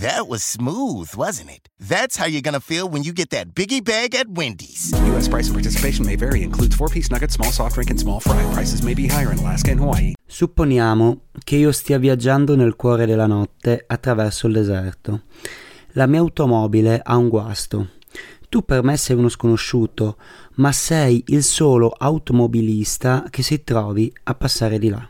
[0.00, 1.70] That was smooth, wasn't it?
[1.80, 4.92] That's how you're gonna feel when you get that biggie bag at Wendy's.
[5.06, 5.26] U.S.
[5.26, 6.42] price and participation may vary.
[6.42, 8.42] Includes four-piece nuggets, small soft drink, and small fry.
[8.52, 10.12] Prices may be higher in Alaska and Hawaii.
[10.26, 15.22] Supponiamo che io stia viaggiando nel cuore della notte attraverso il deserto.
[15.92, 17.92] La mia automobile ha un guasto.
[18.50, 20.18] Tu per me sei uno sconosciuto,
[20.56, 25.08] ma sei il solo automobilista che si trovi a passare di là.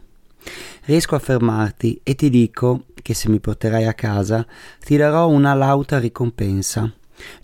[0.85, 4.45] Riesco a fermarti e ti dico che se mi porterai a casa
[4.85, 6.93] ti darò una lauta ricompensa.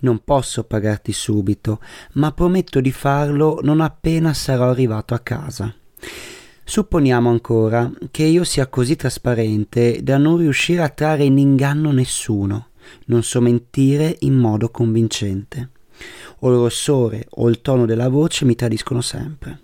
[0.01, 1.79] Non posso pagarti subito,
[2.15, 5.73] ma prometto di farlo non appena sarò arrivato a casa.
[6.65, 12.71] Supponiamo ancora che io sia così trasparente da non riuscire a trarre in inganno nessuno.
[13.05, 15.71] Non so mentire in modo convincente.
[16.41, 19.61] O il rossore o il tono della voce mi tradiscono sempre.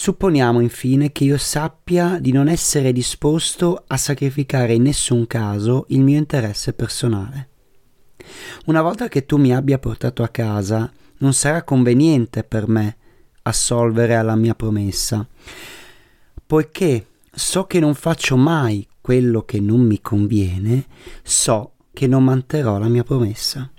[0.00, 6.00] Supponiamo infine che io sappia di non essere disposto a sacrificare in nessun caso il
[6.00, 7.48] mio interesse personale.
[8.64, 12.96] Una volta che tu mi abbia portato a casa, non sarà conveniente per me
[13.42, 15.28] assolvere alla mia promessa,
[16.46, 20.86] poiché so che non faccio mai quello che non mi conviene,
[21.22, 23.70] so che non manterrò la mia promessa.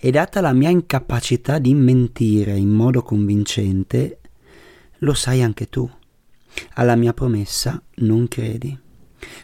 [0.00, 4.18] E data la mia incapacità di mentire in modo convincente,
[4.98, 5.88] lo sai anche tu.
[6.74, 8.76] Alla mia promessa non credi.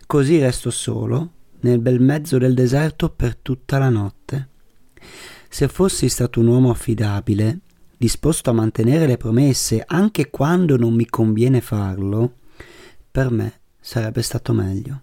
[0.06, 4.48] Così resto solo nel bel mezzo del deserto per tutta la notte.
[5.48, 7.61] Se fossi stato un uomo affidabile,
[7.96, 12.39] disposto a mantenere le promesse anche quando non mi conviene farlo,
[13.11, 15.02] per me sarebbe stato meglio.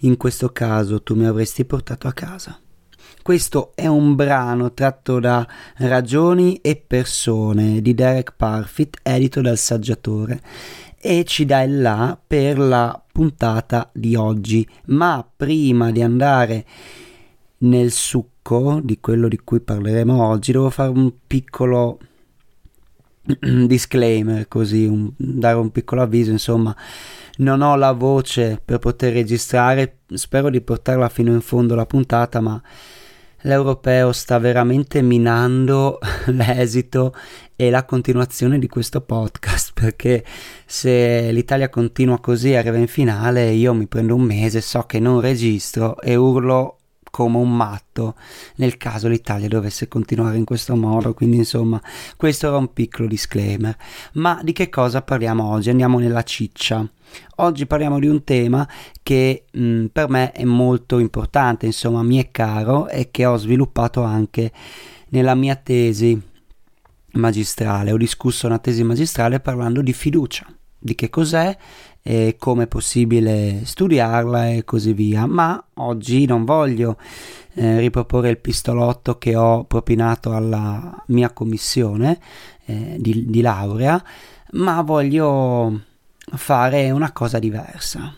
[0.00, 2.58] In questo caso tu mi avresti portato a casa.
[3.24, 10.42] Questo è un brano tratto da Ragioni e persone di Derek Parfit, edito dal saggiatore,
[11.00, 14.68] e ci dà il là per la puntata di oggi.
[14.88, 16.66] Ma prima di andare
[17.60, 21.98] nel succo di quello di cui parleremo oggi, devo fare un piccolo
[23.24, 26.76] disclaimer, così, un, dare un piccolo avviso, insomma.
[27.36, 32.42] Non ho la voce per poter registrare, spero di portarla fino in fondo la puntata,
[32.42, 32.62] ma
[33.44, 37.14] l'europeo sta veramente minando l'esito
[37.56, 40.24] e la continuazione di questo podcast perché
[40.66, 44.98] se l'Italia continua così e arriva in finale io mi prendo un mese so che
[44.98, 46.78] non registro e urlo
[47.14, 48.16] come un matto
[48.56, 51.14] nel caso l'Italia dovesse continuare in questo modo.
[51.14, 51.80] Quindi, insomma,
[52.16, 53.76] questo era un piccolo disclaimer.
[54.14, 55.70] Ma di che cosa parliamo oggi?
[55.70, 56.84] Andiamo nella ciccia.
[57.36, 58.68] Oggi parliamo di un tema
[59.00, 63.36] che mh, mm, per me è molto importante, insomma, mi è caro e che ho
[63.36, 64.50] sviluppato anche
[65.10, 66.20] nella mia tesi
[67.12, 67.92] magistrale.
[67.92, 71.56] Ho discusso una tesi magistrale parlando di fiducia, di che cos'è
[72.06, 75.24] e come è possibile studiarla e così via.
[75.24, 76.98] Ma oggi non voglio
[77.54, 82.20] eh, riproporre il pistolotto che ho propinato alla mia commissione
[82.66, 84.04] eh, di, di laurea,
[84.52, 85.80] ma voglio
[86.36, 88.14] fare una cosa diversa.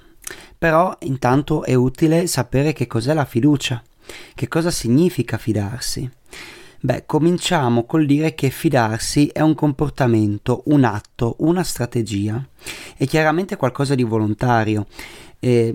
[0.59, 3.81] Però intanto è utile sapere che cos'è la fiducia,
[4.35, 6.11] che cosa significa fidarsi.
[6.87, 12.41] Beh, cominciamo col dire che fidarsi è un comportamento, un atto, una strategia.
[12.97, 14.87] È chiaramente qualcosa di volontario.
[15.41, 15.75] Eh,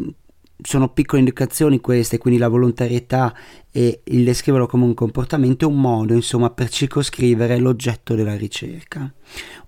[0.61, 3.35] sono piccole indicazioni queste, quindi la volontarietà
[3.71, 9.11] e il descriverlo come un comportamento è un modo, insomma, per circoscrivere l'oggetto della ricerca.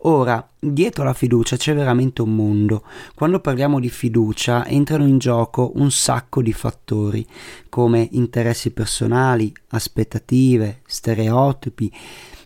[0.05, 2.83] Ora, dietro la fiducia c'è veramente un mondo.
[3.15, 7.25] Quando parliamo di fiducia entrano in gioco un sacco di fattori,
[7.69, 11.91] come interessi personali, aspettative, stereotipi,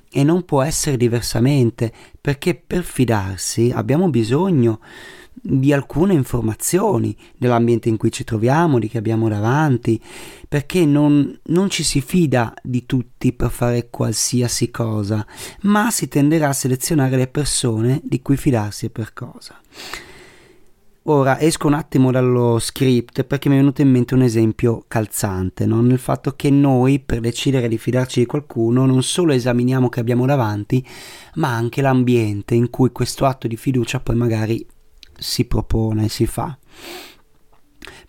[0.10, 1.92] e non può essere diversamente,
[2.22, 5.27] perché per fidarsi abbiamo bisogno di
[5.72, 10.02] alcune informazioni dell'ambiente in cui ci troviamo, di chi abbiamo davanti,
[10.48, 15.26] perché non, non, ci si fida di tutti per fare qualsiasi cosa,
[15.62, 19.60] ma si tenderà a selezionare le persone di cui fidarsi e per cosa.
[21.10, 25.66] Ora esco un attimo dallo script perché mi è venuto in mente un esempio calzante,
[25.66, 25.82] no?
[25.82, 30.26] nel fatto che noi per decidere di fidarci di qualcuno non solo esaminiamo che abbiamo
[30.26, 30.86] davanti,
[31.36, 34.68] ma anche l'ambiente in cui questo atto di fiducia poi magari
[35.18, 36.58] si propone, si fa.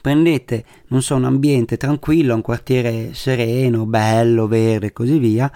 [0.01, 5.51] Prendete, non so, un ambiente tranquillo, un quartiere sereno, bello, verde e così via,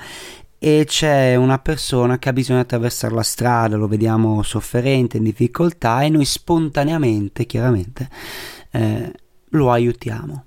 [0.59, 5.25] e c'è una persona che ha bisogno di attraversare la strada, lo vediamo sofferente, in
[5.25, 8.09] difficoltà e noi spontaneamente, chiaramente,
[8.71, 9.13] eh,
[9.51, 10.45] lo aiutiamo.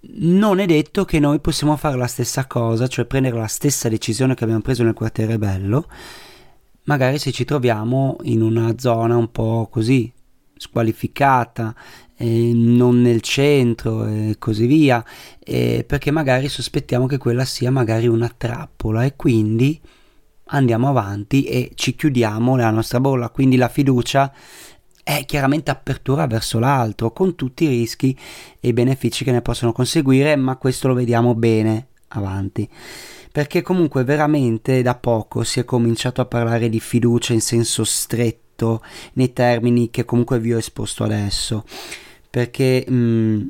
[0.00, 4.34] Non è detto che noi possiamo fare la stessa cosa, cioè prendere la stessa decisione
[4.34, 5.86] che abbiamo preso nel quartiere bello,
[6.88, 10.10] magari se ci troviamo in una zona un po' così
[10.56, 11.74] squalificata,
[12.16, 15.04] eh, non nel centro e così via,
[15.38, 19.80] eh, perché magari sospettiamo che quella sia magari una trappola e quindi
[20.50, 24.32] andiamo avanti e ci chiudiamo nella nostra bolla, quindi la fiducia
[25.04, 28.18] è chiaramente apertura verso l'altro con tutti i rischi
[28.58, 32.68] e i benefici che ne possono conseguire, ma questo lo vediamo bene avanti.
[33.30, 38.82] Perché comunque veramente da poco si è cominciato a parlare di fiducia in senso stretto
[39.14, 41.64] nei termini che comunque vi ho esposto adesso
[42.30, 43.46] perché mh, mm,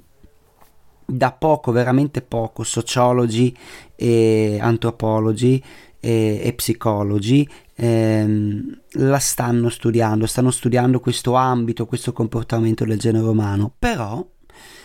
[1.06, 3.56] da poco, veramente poco, sociologi
[3.96, 5.62] e antropologi
[6.00, 13.26] e, e psicologi ehm, la stanno studiando, stanno studiando questo ambito, questo comportamento del genere
[13.26, 14.25] umano, però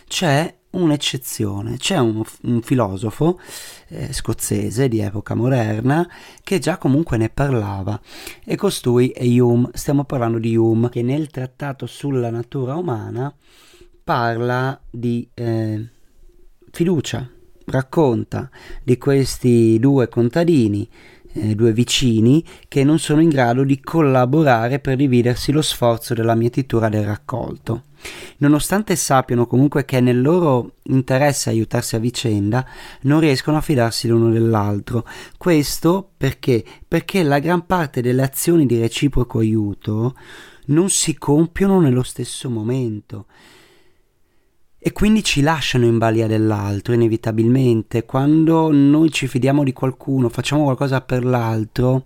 [0.08, 3.40] c'è un'eccezione, c'è un, un filosofo
[3.88, 6.08] eh, scozzese di epoca moderna
[6.44, 8.00] che già comunque ne parlava
[8.44, 13.34] e costui è Hume, stiamo parlando di Hume che nel trattato sulla natura umana
[14.04, 15.88] parla di eh,
[16.72, 17.30] fiducia,
[17.66, 18.50] racconta
[18.84, 20.90] di questi due contadini,
[21.34, 26.36] eh, due vicini, che non sono in grado di collaborare per dividersi lo sforzo della
[26.36, 27.84] mietitura del raccolto.
[28.38, 32.66] Nonostante sappiano comunque che è nel loro interesse aiutarsi a vicenda,
[33.02, 35.06] non riescono a fidarsi l'uno dell'altro.
[35.38, 36.64] Questo perché?
[36.88, 40.16] Perché la gran parte delle azioni di reciproco aiuto
[40.66, 43.26] non si compiono nello stesso momento
[44.86, 48.04] e quindi ci lasciano in balia dell'altro inevitabilmente.
[48.04, 52.04] Quando noi ci fidiamo di qualcuno, facciamo qualcosa per l'altro,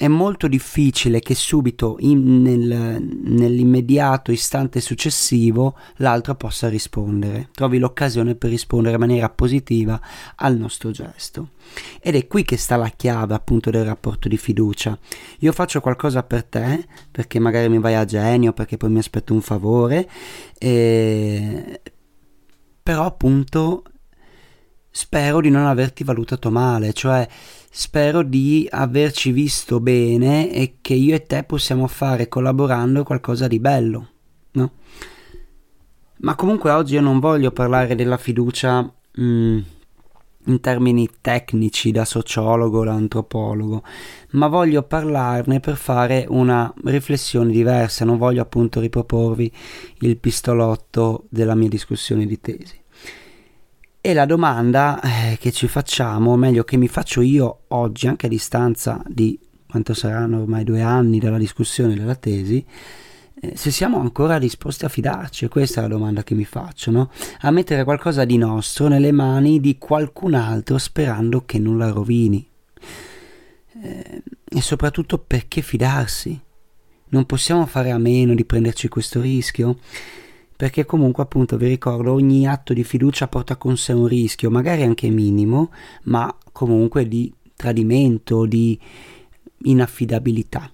[0.00, 8.36] è molto difficile che subito in, nel, nell'immediato istante successivo l'altro possa rispondere, trovi l'occasione
[8.36, 10.00] per rispondere in maniera positiva
[10.36, 11.48] al nostro gesto.
[12.00, 14.96] Ed è qui che sta la chiave appunto del rapporto di fiducia.
[15.40, 19.32] Io faccio qualcosa per te perché magari mi vai a genio, perché poi mi aspetto
[19.32, 20.08] un favore,
[20.58, 21.80] e...
[22.84, 23.82] però appunto
[24.90, 27.26] spero di non averti valutato male, cioè
[27.70, 33.60] spero di averci visto bene e che io e te possiamo fare collaborando qualcosa di
[33.60, 34.08] bello,
[34.52, 34.72] no?
[36.20, 39.58] Ma comunque oggi io non voglio parlare della fiducia mh, mm,
[40.46, 43.82] in termini tecnici da sociologo, da antropologo,
[44.30, 49.52] ma voglio parlarne per fare una riflessione diversa, non voglio appunto riproporvi
[50.00, 52.77] il pistolotto della mia discussione di tesi.
[54.00, 58.26] E la domanda eh, che ci facciamo, o meglio che mi faccio io oggi, anche
[58.26, 62.64] a distanza di quanto saranno ormai due anni dalla discussione della tesi,
[63.40, 67.10] eh, se siamo ancora disposti a fidarci, questa è la domanda che mi faccio, no?
[67.40, 72.48] a mettere qualcosa di nostro nelle mani di qualcun altro sperando che non la rovini.
[73.82, 76.40] Eh, e soprattutto perché fidarsi?
[77.10, 79.78] Non possiamo fare a meno di prenderci questo rischio?
[80.58, 84.82] Perché comunque appunto vi ricordo ogni atto di fiducia porta con sé un rischio, magari
[84.82, 85.70] anche minimo,
[86.06, 88.76] ma comunque di tradimento, di
[89.58, 90.68] inaffidabilità.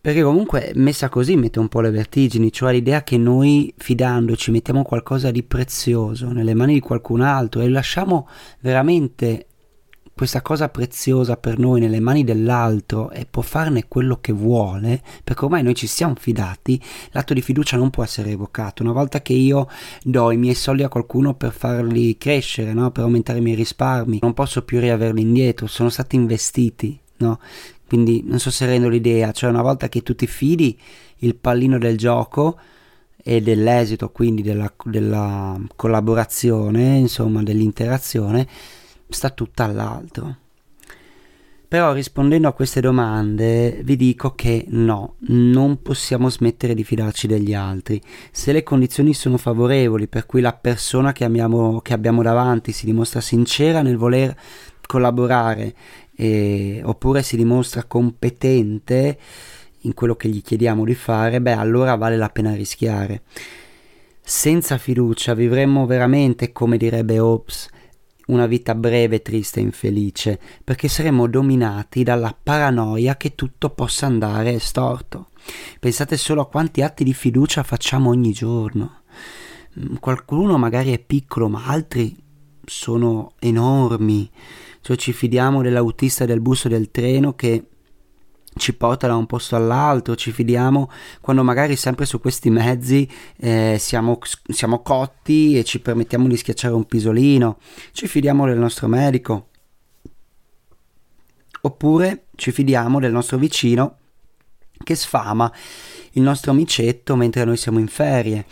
[0.00, 4.82] Perché comunque messa così mette un po' le vertigini, cioè l'idea che noi fidandoci mettiamo
[4.82, 8.26] qualcosa di prezioso nelle mani di qualcun altro e lasciamo
[8.58, 9.46] veramente
[10.22, 15.44] questa cosa preziosa per noi nelle mani dell'altro e può farne quello che vuole, perché
[15.44, 18.84] ormai noi ci siamo fidati, l'atto di fiducia non può essere evocato.
[18.84, 19.66] Una volta che io
[20.04, 22.92] do i miei soldi a qualcuno per farli crescere, no?
[22.92, 26.96] per aumentare i miei risparmi, non posso più riaverli indietro, sono stati investiti.
[27.16, 27.40] No?
[27.88, 30.78] Quindi non so se rendo l'idea, cioè una volta che tu ti fidi,
[31.16, 32.60] il pallino del gioco
[33.20, 38.46] e dell'esito, quindi della, della collaborazione, insomma dell'interazione,
[39.12, 40.36] sta tutta all'altro.
[41.72, 47.54] Però rispondendo a queste domande vi dico che no, non possiamo smettere di fidarci degli
[47.54, 47.98] altri.
[48.30, 52.84] Se le condizioni sono favorevoli, per cui la persona che, amiamo, che abbiamo davanti si
[52.84, 54.36] dimostra sincera nel voler
[54.86, 55.74] collaborare,
[56.14, 59.18] eh, oppure si dimostra competente
[59.80, 63.22] in quello che gli chiediamo di fare, beh allora vale la pena rischiare.
[64.20, 67.68] Senza fiducia vivremmo veramente, come direbbe Hobbes,
[68.26, 74.58] una vita breve, triste e infelice, perché saremo dominati dalla paranoia che tutto possa andare
[74.58, 75.28] storto.
[75.80, 79.00] Pensate solo a quanti atti di fiducia facciamo ogni giorno.
[79.78, 82.16] Mm, qualcuno magari è piccolo, ma altri
[82.64, 84.30] sono enormi,
[84.80, 87.66] cioè ci fidiamo dell'autista del bus o del treno che
[88.56, 90.90] ci porta da un posto all'altro, ci fidiamo
[91.20, 94.18] quando magari sempre su questi mezzi eh, siamo,
[94.48, 97.58] siamo cotti e ci permettiamo di schiacciare un pisolino,
[97.92, 99.48] ci fidiamo del nostro medico,
[101.62, 103.96] oppure ci fidiamo del nostro vicino
[104.84, 105.50] che sfama
[106.12, 108.44] il nostro amicetto mentre noi siamo in ferie,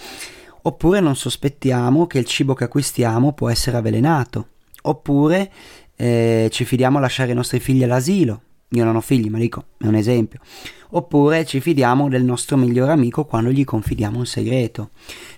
[0.62, 4.49] oppure non sospettiamo che il cibo che acquistiamo può essere avvelenato,
[4.83, 5.52] oppure
[5.95, 9.67] eh, ci fidiamo a lasciare i nostri figli all'asilo io non ho figli, ma dico,
[9.79, 10.41] è un esempio.
[10.91, 14.91] Oppure ci fidiamo del nostro migliore amico quando gli confidiamo un segreto.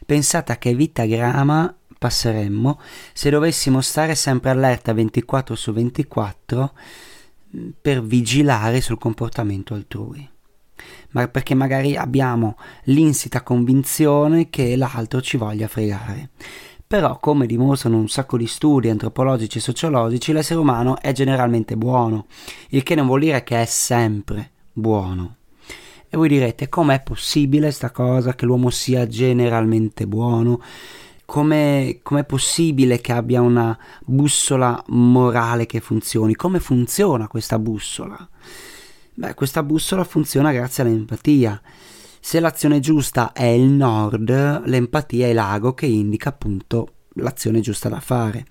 [0.05, 2.81] Pensate a che vita grama passeremmo
[3.13, 6.73] se dovessimo stare sempre allerta 24 su 24
[7.57, 10.29] mm, per vigilare sul comportamento altrui.
[11.11, 16.31] Ma perché magari abbiamo l'insita convinzione che l'altro ci voglia fregare.
[16.93, 22.27] Però, come dimostrano un sacco di studi antropologici e sociologici, l'essere umano è generalmente buono,
[22.69, 25.37] il che non vuol dire che è sempre buono.
[26.07, 30.61] E voi direte, com'è possibile sta cosa che l'uomo sia generalmente buono?
[31.25, 36.35] Come, com'è possibile che abbia una bussola morale che funzioni?
[36.35, 38.29] Come funziona questa bussola?
[39.15, 41.59] Beh, questa bussola funziona grazie all'empatia.
[42.25, 47.99] Se l'azione giusta è il nord, l'empatia è l'ago che indica appunto l'azione giusta da
[47.99, 48.47] fare.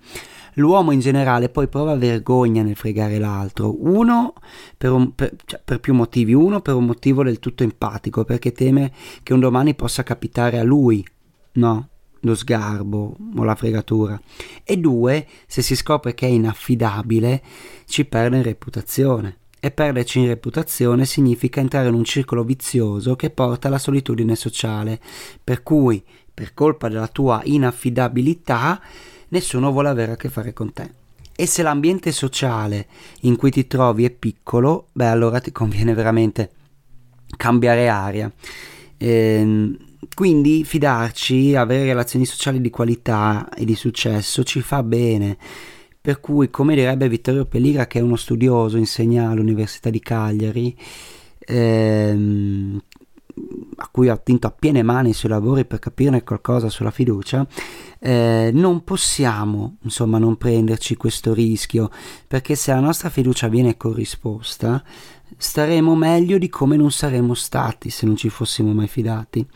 [0.56, 4.34] L'uomo in generale poi prova vergogna nel fregare l'altro, uno
[4.76, 8.52] per, un, per, cioè per, più motivi, uno per un motivo del tutto empatico, perché
[8.52, 11.04] teme che un domani possa capitare a lui,
[11.52, 11.88] no?
[12.20, 14.20] Lo sgarbo o la fregatura.
[14.64, 17.42] E due, se si scopre che è inaffidabile,
[17.86, 23.30] ci perde in reputazione e perderci in reputazione significa entrare in un circolo vizioso che
[23.30, 24.98] porta alla solitudine sociale,
[25.42, 26.02] per cui,
[26.34, 28.82] per colpa della tua inaffidabilità,
[29.28, 30.90] nessuno vuole avere a che fare con te.
[31.36, 32.88] E se l'ambiente sociale
[33.20, 36.50] in cui ti trovi è piccolo, beh allora ti conviene veramente
[37.36, 38.32] cambiare aria.
[38.96, 39.76] Ehm,
[40.12, 45.38] quindi fidarci, avere relazioni sociali di qualità e di successo ci fa bene
[46.02, 50.76] per cui, come direbbe Vittorio Pelligra, che è uno studioso, insegna all'Università di Cagliari,
[51.38, 52.82] ehm,
[53.76, 57.46] a cui ho attinto a piene mani i suoi lavori per capirne qualcosa sulla fiducia,
[58.00, 61.88] eh, non possiamo insomma non prenderci questo rischio
[62.26, 64.82] perché se la nostra fiducia viene corrisposta
[65.36, 69.46] staremo meglio di come non saremmo stati se non ci fossimo mai fidati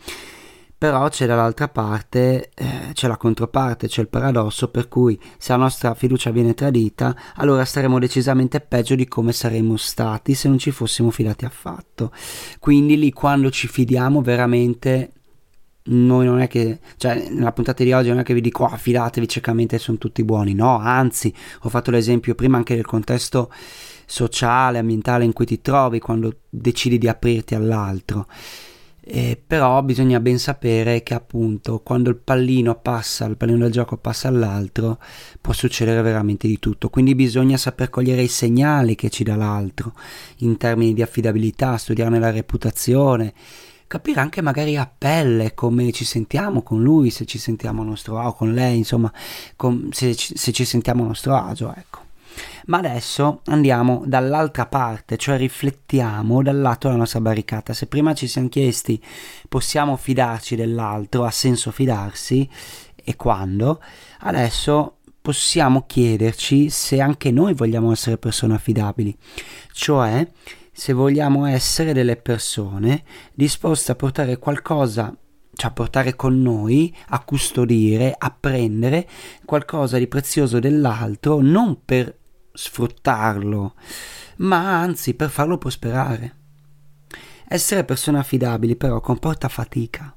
[0.77, 5.57] però c'è dall'altra parte, eh, c'è la controparte, c'è il paradosso per cui se la
[5.57, 10.69] nostra fiducia viene tradita, allora staremo decisamente peggio di come saremmo stati se non ci
[10.69, 12.11] fossimo fidati affatto.
[12.59, 15.13] Quindi lì quando ci fidiamo veramente
[15.89, 18.77] noi non è che, cioè nella puntata di oggi non è che vi dico oh,
[18.77, 23.51] fidatevi ciecamente sono tutti buoni, no, anzi ho fatto l'esempio prima anche del contesto
[24.05, 28.27] sociale, ambientale in cui ti trovi quando decidi di aprirti all'altro.
[29.09, 33.95] Eh, però bisogna ben sapere che appunto quando il pallino passa, il pallino del gioco
[33.95, 34.99] passa all'altro,
[35.39, 36.89] può succedere veramente di tutto.
[36.89, 39.93] Quindi bisogna saper cogliere i segnali che ci dà l'altro
[40.39, 43.33] in termini di affidabilità, studiarne la reputazione,
[43.87, 48.19] capire anche magari a pelle come ci sentiamo con lui, se ci sentiamo a nostro
[48.19, 49.11] agio, con lei, insomma,
[49.55, 52.06] con, se, se ci sentiamo a nostro agio, ecco.
[52.67, 57.73] Ma adesso andiamo dall'altra parte, cioè riflettiamo dal lato della nostra barricata.
[57.73, 59.01] Se prima ci siamo chiesti
[59.47, 62.49] possiamo fidarci dell'altro, ha senso fidarsi?
[62.95, 63.81] E quando,
[64.19, 69.17] adesso possiamo chiederci se anche noi vogliamo essere persone affidabili,
[69.71, 70.29] cioè
[70.71, 75.15] se vogliamo essere delle persone disposte a portare qualcosa
[75.53, 79.07] cioè a portare con noi, a custodire, a prendere
[79.43, 82.15] qualcosa di prezioso dell'altro, non per
[82.57, 83.75] sfruttarlo,
[84.37, 86.35] ma anzi per farlo prosperare.
[87.47, 90.13] Essere persone affidabili però comporta fatica.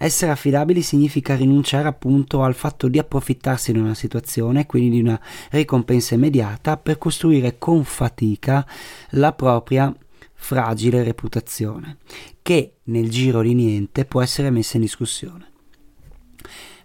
[0.00, 5.20] Essere affidabili significa rinunciare appunto al fatto di approfittarsi di una situazione, quindi di una
[5.50, 8.64] ricompensa immediata, per costruire con fatica
[9.10, 9.92] la propria
[10.34, 11.98] fragile reputazione,
[12.40, 15.50] che nel giro di niente può essere messa in discussione.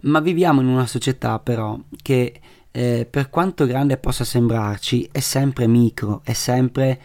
[0.02, 2.42] Ma viviamo in una società però che
[2.76, 7.00] eh, per quanto grande possa sembrarci, è sempre micro, è sempre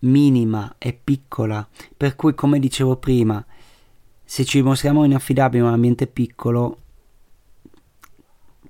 [0.00, 1.66] minima, è piccola.
[1.94, 3.44] Per cui, come dicevo prima,
[4.24, 6.78] se ci mostriamo inaffidabili in un ambiente piccolo,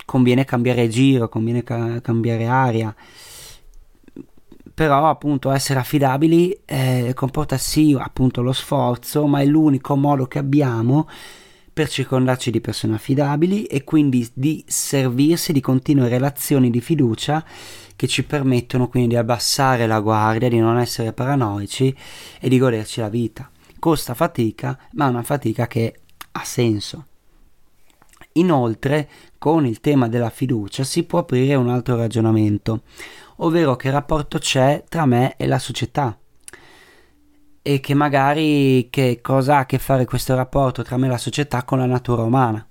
[0.05, 2.93] conviene cambiare giro, conviene ca- cambiare aria.
[4.75, 10.39] Però appunto essere affidabili eh, comporta sì appunto lo sforzo, ma è l'unico modo che
[10.41, 11.09] abbiamo
[11.79, 17.45] per circondarci di persone affidabili e quindi di servirsi di continue relazioni di fiducia
[17.95, 21.97] che ci permettono quindi di abbassare la guardia, di non essere paranoici
[22.41, 23.49] e di goderci la vita.
[23.79, 26.01] Costa fatica, ma è una fatica che
[26.33, 27.07] ha senso.
[28.33, 29.09] Inoltre,
[29.39, 32.83] con il tema della fiducia si può aprire un altro ragionamento,
[33.37, 36.19] ovvero che rapporto c'è tra me e la società
[37.63, 41.19] e che magari che cosa ha a che fare questo rapporto tra me e la
[41.19, 42.67] società con la natura umana.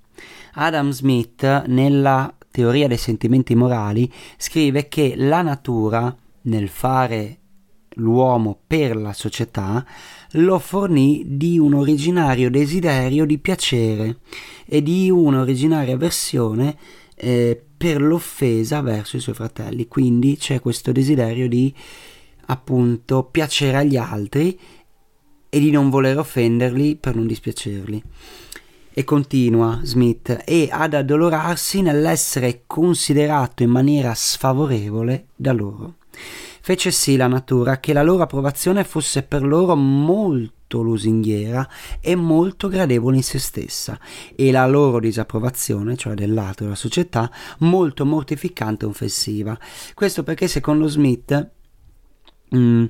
[0.54, 7.38] Adam Smith, nella teoria dei sentimenti morali, scrive che la natura, nel fare
[7.98, 9.86] l'uomo per la società,
[10.32, 14.18] lo fornì di un originario desiderio di piacere
[14.66, 16.76] e di un'originaria avversione
[17.16, 19.88] eh, per l'offesa verso i suoi fratelli.
[19.88, 21.74] Quindi c'è questo desiderio di
[22.48, 24.58] appunto piacere agli altri
[25.50, 28.04] e di non voler offenderli per non dispiacerli.
[28.94, 35.96] E continua Smith, e ad addolorarsi nell'essere considerato in maniera sfavorevole da loro.
[36.62, 41.66] Fece sì la natura che la loro approvazione fosse per loro molto lusinghiera
[42.02, 43.98] e molto gradevole in se stessa,
[44.36, 49.58] e la loro disapprovazione, cioè dell'altro della società, molto mortificante e offensiva.
[49.94, 51.52] Questo perché secondo Smith
[52.50, 52.86] mh, mm,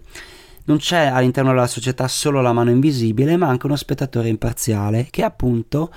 [0.68, 5.24] non c'è all'interno della società solo la mano invisibile, ma anche uno spettatore imparziale che
[5.24, 5.92] appunto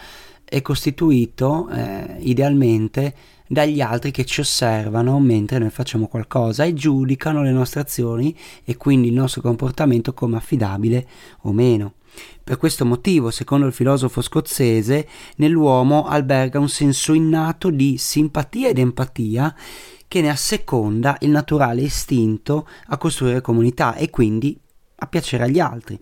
[0.45, 3.15] è costituito eh, idealmente
[3.47, 8.77] dagli altri che ci osservano mentre noi facciamo qualcosa e giudicano le nostre azioni e
[8.77, 11.07] quindi il nostro comportamento come affidabile
[11.43, 11.95] o meno.
[12.43, 18.79] Per questo motivo, secondo il filosofo scozzese, nell'uomo alberga un senso innato di simpatia ed
[18.79, 19.55] empatia
[20.11, 24.61] che ne asseconda il naturale istinto a costruire comunità e quindi
[24.97, 25.97] a piacere agli altri.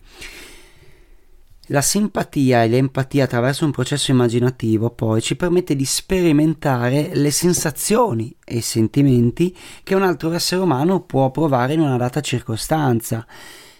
[1.66, 8.34] La simpatia e l'empatia attraverso un processo immaginativo poi ci permette di sperimentare le sensazioni
[8.46, 13.26] e i sentimenti che un altro essere umano può provare in una data circostanza,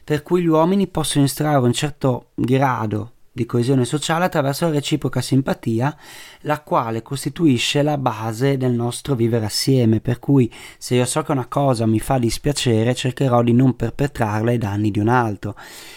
[0.05, 5.21] per cui gli uomini possono estrarre un certo grado di coesione sociale attraverso la reciproca
[5.21, 5.97] simpatia,
[6.41, 11.31] la quale costituisce la base del nostro vivere assieme, per cui se io so che
[11.31, 15.55] una cosa mi fa dispiacere cercherò di non perpetrarla ai danni di un altro.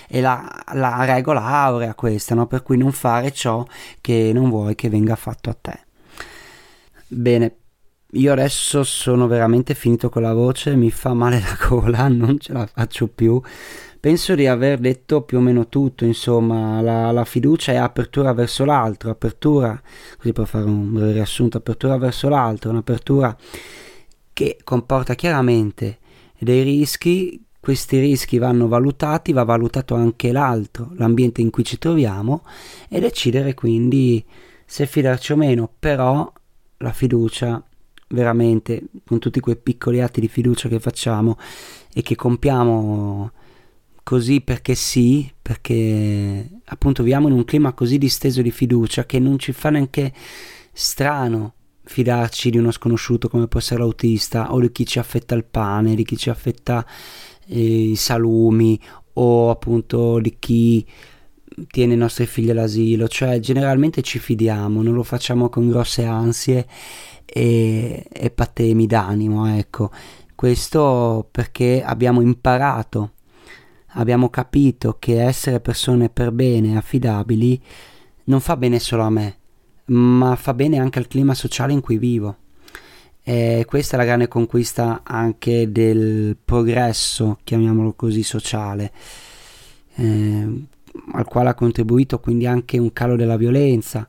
[0.08, 2.46] E la, la regola aurea questa, no?
[2.46, 3.66] per cui non fare ciò
[4.00, 5.80] che non vuoi che venga fatto a te.
[7.08, 7.56] Bene,
[8.12, 12.54] io adesso sono veramente finito con la voce, mi fa male la gola, non ce
[12.54, 13.42] la faccio più
[14.02, 18.66] penso di aver detto più o meno tutto, insomma, la, la fiducia è apertura verso
[18.66, 19.80] l'altro, apertura,
[20.18, 23.38] così per fare un riassunto, apertura verso l'altro, un'apertura
[24.34, 26.00] che comporta chiaramente
[26.40, 32.44] dei rischi, questi rischi vanno valutati, va valutato anche l'altro, l'ambiente in cui ci troviamo
[32.90, 34.26] e decidere quindi
[34.66, 36.32] se fidarci o meno, però
[36.78, 37.64] la fiducia
[38.08, 41.38] veramente con tutti quei piccoli atti di fiducia che facciamo
[41.94, 43.32] e che compiamo
[44.12, 49.40] così perché sì, perché appunto viviamo in un clima così disteso di fiducia che non
[49.40, 50.12] ci fa neanche
[50.74, 51.54] strano
[51.86, 55.96] fidarci di uno sconosciuto come può essere l'autista o di chi ci affetta il pane,
[55.96, 56.86] di chi ci affetta
[57.48, 58.78] eh, i salumi
[59.14, 60.86] o appunto di chi
[61.70, 66.68] tiene i nostri figli all'asilo, cioè generalmente ci fidiamo, non lo facciamo con grosse ansie
[67.24, 69.90] e, e patemi d'animo, ecco.
[70.36, 73.14] Questo perché abbiamo imparato
[73.94, 77.62] abbiamo capito che essere persone per bene, affidabili,
[78.26, 79.38] non fa bene solo a me,
[79.86, 82.38] ma fa bene anche al clima sociale in cui vivo.
[83.24, 88.92] E questa è la grande conquista anche del progresso, chiamiamolo così, sociale,
[89.96, 90.66] eh,
[91.14, 94.08] al quale ha contribuito quindi anche un calo della violenza,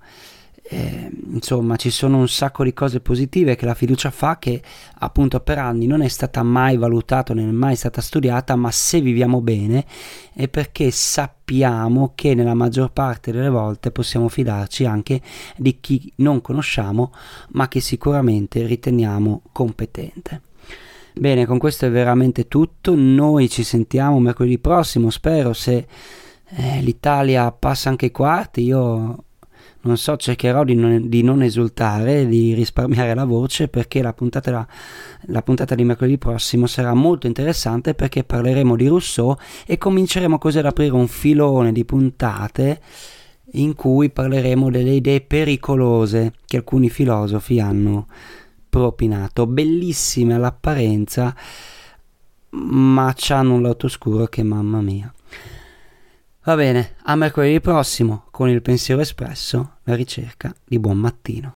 [0.72, 4.62] eh, insomma ci sono un sacco di cose positive che la fiducia fa che
[5.00, 9.02] appunto per anni non è stata mai valutata, non è mai stata studiata, ma se
[9.02, 9.84] viviamo bene
[10.32, 15.20] è perché sappiamo che nella maggior parte delle volte possiamo fidarci anche
[15.56, 17.12] di chi non conosciamo,
[17.50, 20.40] ma che sicuramente riteniamo competente.
[21.12, 22.94] Bene, con questo è veramente tutto.
[22.94, 25.86] Noi ci sentiamo mercoledì prossimo, spero se
[26.48, 29.24] eh, l'Italia passa anche i quarti, io
[29.82, 34.50] non so, cercherò di non, di non, esultare, di risparmiare la voce perché la puntata,
[34.50, 34.66] la,
[35.22, 40.58] la puntata, di mercoledì prossimo sarà molto interessante perché parleremo di Rousseau e cominceremo così
[40.58, 42.80] ad aprire un filone di puntate
[43.54, 48.06] in cui parleremo delle idee pericolose che alcuni filosofi hanno
[48.68, 51.34] propinato, bellissime all'apparenza,
[52.50, 55.12] ma hanno un lato oscuro che mamma mia.
[56.44, 61.50] Va bene, a mercoledì prossimo con il pensiero espresso, la ricerca di buon mattino.